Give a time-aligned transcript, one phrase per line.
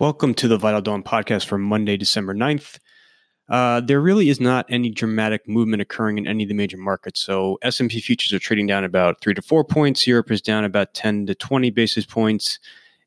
[0.00, 2.80] Welcome to the Vital Dawn podcast for Monday, December 9th.
[3.48, 7.20] Uh, there really is not any dramatic movement occurring in any of the major markets.
[7.20, 10.04] So S&P futures are trading down about 3 to 4 points.
[10.04, 12.58] Europe is down about 10 to 20 basis points.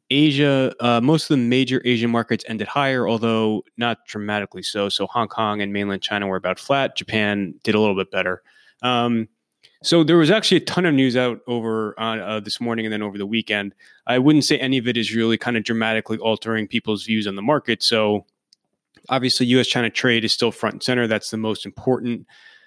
[0.10, 4.88] Asia, uh, most of the major Asian markets ended higher, although not dramatically so.
[4.88, 6.96] So Hong Kong and mainland China were about flat.
[6.96, 8.44] Japan did a little bit better.
[8.82, 9.28] Um,
[9.84, 13.02] so there was actually a ton of news out over uh, this morning and then
[13.02, 13.76] over the weekend.
[14.08, 17.36] I wouldn't say any of it is really kind of dramatically altering people's views on
[17.36, 17.84] the market.
[17.84, 18.26] So
[19.10, 19.68] obviously, U.S.
[19.68, 21.08] China trade is still front and center.
[21.08, 22.26] That's the most important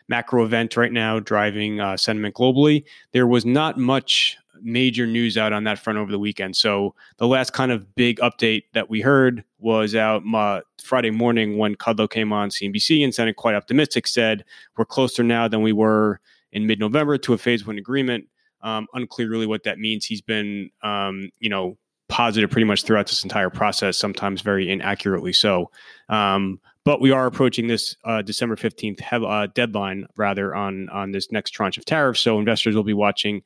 [0.08, 2.84] macro event right now, driving uh, sentiment globally.
[3.12, 6.56] There was not much major news out on that front over the weekend.
[6.56, 11.58] So the last kind of big update that we heard was out uh, Friday morning
[11.58, 14.06] when Kudlow came on CNBC and sounded quite optimistic.
[14.06, 14.44] Said
[14.76, 16.20] we're closer now than we were
[16.52, 18.26] in mid November to a phase one agreement.
[18.62, 20.04] Um, unclear really what that means.
[20.04, 25.32] He's been, um, you know, positive pretty much throughout this entire process, sometimes very inaccurately
[25.32, 25.70] so.
[26.10, 31.12] Um, but we are approaching this uh, December 15th he- uh, deadline rather on on
[31.12, 32.20] this next tranche of tariffs.
[32.20, 33.42] So investors will be watching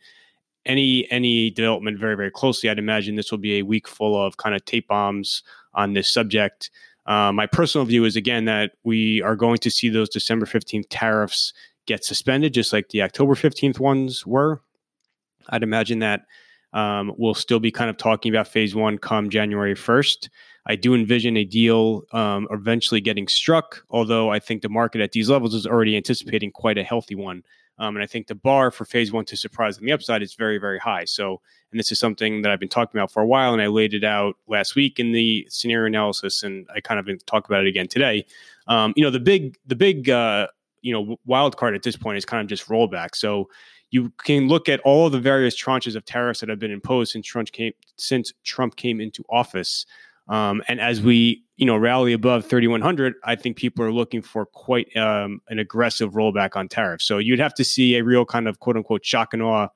[0.67, 2.71] any any development very very closely.
[2.71, 5.43] I'd imagine this will be a week full of kind of tape bombs
[5.75, 6.71] on this subject.
[7.07, 10.87] Uh, my personal view is again that we are going to see those December 15th
[10.89, 11.53] tariffs
[11.87, 14.63] get suspended, just like the October 15th ones were.
[15.49, 16.23] I'd imagine that
[16.73, 20.29] um, we'll still be kind of talking about phase one come January 1st.
[20.67, 25.13] I do envision a deal um, eventually getting struck, although I think the market at
[25.13, 27.45] these levels is already anticipating quite a healthy one.
[27.79, 30.35] Um, and I think the bar for phase one to surprise on the upside is
[30.35, 31.05] very, very high.
[31.05, 33.67] So, and this is something that I've been talking about for a while, and I
[33.67, 37.65] laid it out last week in the scenario analysis, and I kind of talk about
[37.65, 38.27] it again today.
[38.69, 40.47] Um, you know, the big, the big uh,
[40.85, 43.17] you know wild card at this point is kind of just rollback.
[43.17, 43.49] So
[43.91, 47.27] you can look at all the various tranches of tariffs that have been imposed since
[47.27, 49.87] Trump came since Trump came into office.
[50.29, 54.47] Um, and as we you know rally above 3100, I think people are looking for
[54.47, 57.05] quite um, an aggressive rollback on tariffs.
[57.07, 59.69] So you'd have to see a real kind of quote unquote shock and awe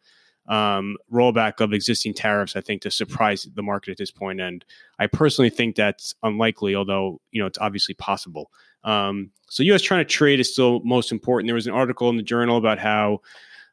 [0.48, 4.40] um, rollback of existing tariffs, I think, to surprise the market at this point.
[4.40, 4.64] And
[4.98, 8.50] I personally think that's unlikely, although you know it's obviously possible.
[8.84, 9.82] Um, so U.S.
[9.82, 11.48] China trade is still most important.
[11.48, 13.20] There was an article in the journal about how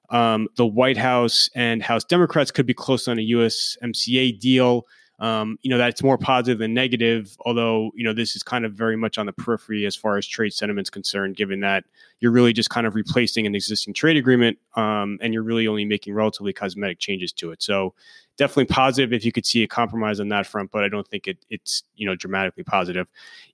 [0.10, 4.86] um, the White House and House Democrats could be close on a USMCA deal.
[5.20, 7.38] Um, you know that's more positive than negative.
[7.46, 10.28] Although you know this is kind of very much on the periphery as far as
[10.28, 11.86] trade sentiment's concerned, given that
[12.20, 15.86] you're really just kind of replacing an existing trade agreement, um, and you're really only
[15.86, 17.64] making relatively cosmetic changes to it.
[17.64, 17.94] So
[18.38, 21.28] definitely positive if you could see a compromise on that front, but I don't think
[21.28, 23.08] it, it's you know dramatically positive.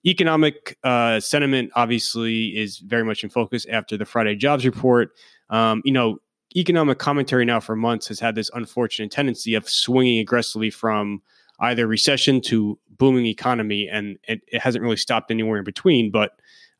[0.05, 5.11] Economic uh, sentiment obviously is very much in focus after the Friday jobs report.
[5.49, 6.19] Um, you know,
[6.55, 11.21] economic commentary now for months has had this unfortunate tendency of swinging aggressively from
[11.61, 16.11] either recession to booming economy, and it, it hasn't really stopped anywhere in between.
[16.11, 16.31] But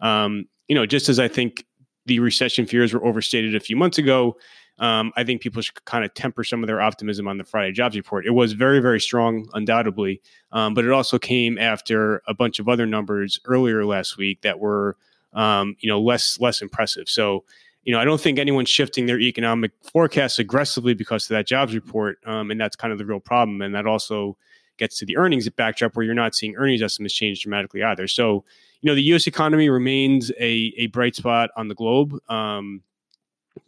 [0.02, 1.66] um, you know, just as I think
[2.06, 4.38] the recession fears were overstated a few months ago,
[4.80, 7.72] um, I think people should kind of temper some of their optimism on the Friday
[7.72, 8.26] jobs report.
[8.26, 10.22] It was very, very strong, undoubtedly,
[10.52, 14.60] um, but it also came after a bunch of other numbers earlier last week that
[14.60, 14.98] were,
[15.34, 17.08] um, you know, less less impressive.
[17.08, 17.44] So,
[17.84, 21.76] you know, I don't think anyone's shifting their economic forecasts aggressively because of that jobs
[21.76, 23.62] report, um, and that's kind of the real problem.
[23.62, 24.38] And that also
[24.78, 28.08] gets to the earnings backdrop where you're not seeing earnings estimates change dramatically either.
[28.08, 28.44] So,
[28.82, 29.28] you know, the U.S.
[29.28, 32.18] economy remains a a bright spot on the globe.
[32.30, 32.82] Um,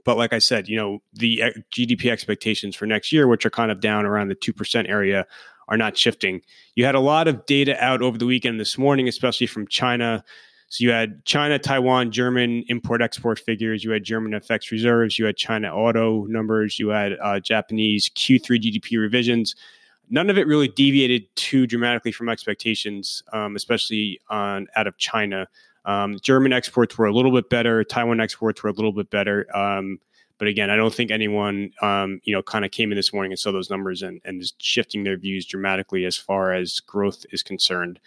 [0.05, 1.43] but like I said, you know, the
[1.75, 5.25] GDP expectations for next year, which are kind of down around the 2% area,
[5.67, 6.41] are not shifting.
[6.75, 10.23] You had a lot of data out over the weekend this morning, especially from China.
[10.69, 15.25] So you had China, Taiwan, German import export figures, you had German FX reserves, you
[15.25, 19.55] had China auto numbers, you had uh, Japanese Q3 GDP revisions.
[20.09, 25.47] None of it really deviated too dramatically from expectations, um, especially on out of China.
[25.85, 27.83] Um, German exports were a little bit better.
[27.83, 29.47] Taiwan exports were a little bit better.
[29.55, 29.99] Um,
[30.37, 33.31] but again, I don't think anyone, um, you know, kind of came in this morning
[33.31, 37.25] and saw those numbers and, and is shifting their views dramatically as far as growth
[37.31, 37.99] is concerned.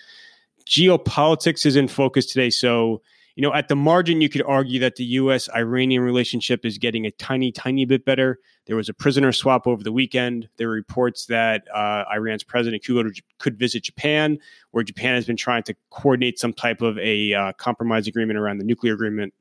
[0.66, 2.50] Geopolitics is in focus today.
[2.50, 3.00] So,
[3.36, 5.46] you know, at the margin, you could argue that the U.S.
[5.54, 8.40] Iranian relationship is getting a tiny, tiny bit better.
[8.64, 10.48] There was a prisoner swap over the weekend.
[10.56, 14.38] There are reports that uh, Iran's president could, could visit Japan,
[14.70, 18.56] where Japan has been trying to coordinate some type of a uh, compromise agreement around
[18.56, 19.34] the nuclear agreement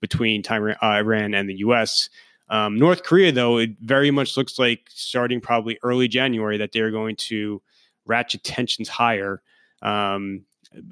[0.00, 2.08] between uh, Iran and the U.S.
[2.50, 6.92] Um, North Korea, though, it very much looks like starting probably early January that they're
[6.92, 7.60] going to
[8.06, 9.42] ratchet tensions higher.
[9.82, 10.42] Um,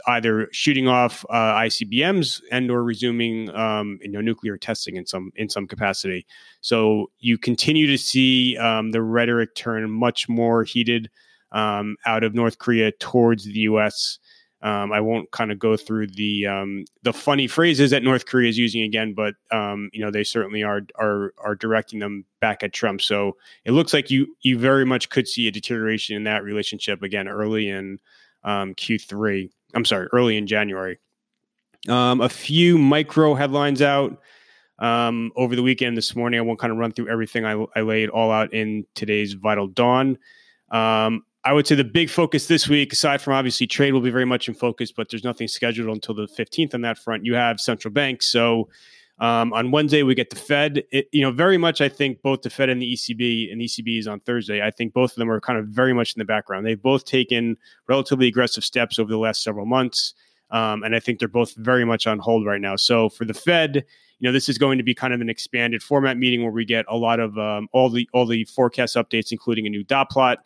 [0.06, 5.30] either shooting off uh, ICBMs and or resuming um, you know nuclear testing in some
[5.36, 6.26] in some capacity.
[6.60, 11.10] So you continue to see um, the rhetoric turn much more heated
[11.52, 14.18] um, out of North Korea towards the U.S.
[14.60, 18.48] Um, I won't kind of go through the um, the funny phrases that North Korea
[18.48, 22.64] is using again, but um, you know they certainly are are are directing them back
[22.64, 23.00] at Trump.
[23.00, 27.02] So it looks like you you very much could see a deterioration in that relationship
[27.02, 28.00] again early in
[28.42, 29.50] um, Q3.
[29.74, 30.98] I'm sorry, early in January.
[31.88, 34.18] Um, a few micro headlines out
[34.78, 35.96] um, over the weekend.
[35.96, 37.44] This morning, I won't kind of run through everything.
[37.44, 40.18] I, I laid all out in today's Vital Dawn.
[40.70, 44.10] Um, I would say the big focus this week, aside from obviously trade, will be
[44.10, 47.24] very much in focus, but there's nothing scheduled until the 15th on that front.
[47.24, 48.30] You have central banks.
[48.30, 48.68] So
[49.20, 50.84] um, on Wednesday, we get the Fed.
[50.92, 53.66] It, you know, very much, I think both the Fed and the ECB, and the
[53.66, 54.62] ECB is on Thursday.
[54.62, 56.64] I think both of them are kind of very much in the background.
[56.64, 57.56] They've both taken
[57.88, 60.14] relatively aggressive steps over the last several months.
[60.50, 62.76] Um, and I think they're both very much on hold right now.
[62.76, 63.84] So for the Fed,
[64.20, 66.64] you know, this is going to be kind of an expanded format meeting where we
[66.64, 70.10] get a lot of um, all the all the forecast updates, including a new dot
[70.10, 70.38] plot.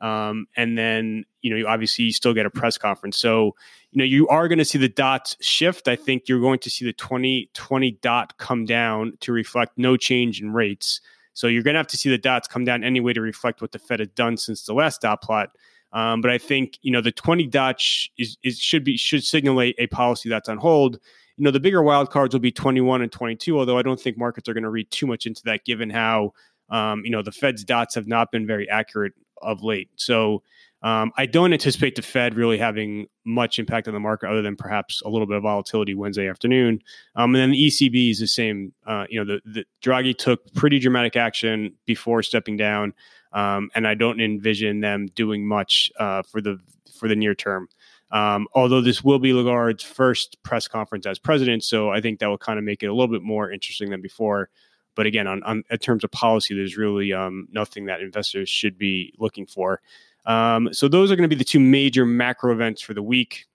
[0.00, 3.18] Um, and then, you know, you obviously still get a press conference.
[3.18, 3.54] So,
[3.92, 5.88] you know, you are going to see the dots shift.
[5.88, 10.40] I think you're going to see the 2020 dot come down to reflect no change
[10.42, 11.00] in rates.
[11.32, 13.72] So you're going to have to see the dots come down anyway to reflect what
[13.72, 15.50] the Fed has done since the last dot plot.
[15.94, 17.80] Um, but I think you know the 20 dot
[18.18, 20.98] is, is should be should signal a, a policy that's on hold.
[21.36, 23.58] You know the bigger wild cards will be 21 and 22.
[23.58, 26.32] Although I don't think markets are going to read too much into that, given how
[26.68, 29.12] um, you know the Fed's dots have not been very accurate
[29.44, 29.90] of late.
[29.96, 30.42] So
[30.84, 34.54] um, I don't anticipate the Fed really having much impact on the market other than
[34.54, 36.82] perhaps a little bit of volatility Wednesday afternoon.
[37.16, 38.74] Um, and then the ECB is the same.
[38.86, 42.92] Uh, you know, the, the Draghi took pretty dramatic action before stepping down,
[43.32, 46.58] um, and I don't envision them doing much uh, for the
[46.98, 47.68] for the near term.
[48.10, 52.28] Um, although this will be Lagarde's first press conference as president, so I think that
[52.28, 54.50] will kind of make it a little bit more interesting than before.
[54.94, 58.78] But again, on, on in terms of policy, there's really um, nothing that investors should
[58.78, 59.80] be looking for.
[60.26, 63.46] Um, so those are going to be the two major macro events for the week.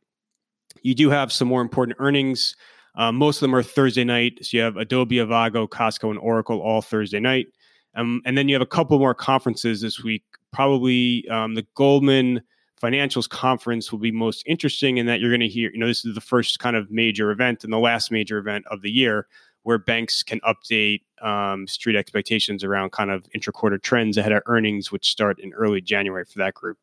[0.82, 2.56] You do have some more important earnings.
[2.96, 4.40] Um, most of them are Thursday night.
[4.42, 7.48] So you have Adobe, Avago, Costco, and Oracle all Thursday night.
[7.96, 10.24] Um, and then you have a couple more conferences this week.
[10.52, 12.42] Probably um, the Goldman
[12.82, 16.06] Financials Conference will be most interesting in that you're going to hear, you know, this
[16.06, 19.28] is the first kind of major event and the last major event of the year
[19.64, 24.92] where banks can update um, street expectations around kind of intra-quarter trends ahead of earnings,
[24.92, 26.78] which start in early January for that group.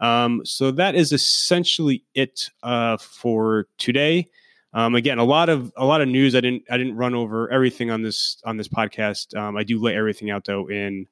[0.00, 4.28] Um, so that is essentially it uh, for today.
[4.74, 6.34] Um, again, a lot of a lot of news.
[6.34, 9.36] I didn't I didn't run over everything on this on this podcast.
[9.36, 11.06] Um, I do lay everything out though in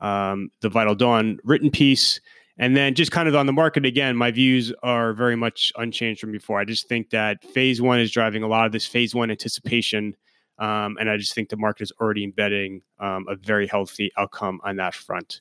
[0.00, 2.20] um, the Vital Dawn written piece.
[2.58, 6.20] And then just kind of on the market again, my views are very much unchanged
[6.20, 6.60] from before.
[6.60, 10.14] I just think that phase one is driving a lot of this phase one anticipation
[10.62, 14.60] um, and I just think the market is already embedding um, a very healthy outcome
[14.62, 15.40] on that front.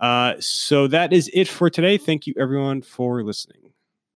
[0.00, 1.98] Uh, so that is it for today.
[1.98, 3.61] Thank you, everyone, for listening.